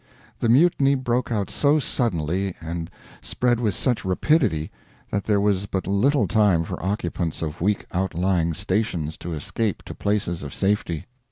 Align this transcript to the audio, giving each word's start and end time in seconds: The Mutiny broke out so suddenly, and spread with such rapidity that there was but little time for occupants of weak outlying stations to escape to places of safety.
The 0.39 0.49
Mutiny 0.49 0.95
broke 0.95 1.31
out 1.31 1.51
so 1.51 1.77
suddenly, 1.77 2.55
and 2.59 2.89
spread 3.21 3.59
with 3.59 3.75
such 3.75 4.03
rapidity 4.03 4.71
that 5.11 5.25
there 5.25 5.39
was 5.39 5.67
but 5.67 5.85
little 5.85 6.27
time 6.27 6.63
for 6.63 6.83
occupants 6.83 7.43
of 7.43 7.61
weak 7.61 7.85
outlying 7.93 8.55
stations 8.55 9.15
to 9.17 9.33
escape 9.33 9.83
to 9.83 9.93
places 9.93 10.41
of 10.41 10.55
safety. 10.55 11.05